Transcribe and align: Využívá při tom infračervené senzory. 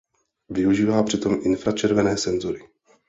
Využívá 0.49 1.03
při 1.03 1.17
tom 1.17 1.37
infračervené 1.43 2.17
senzory. 2.17 2.61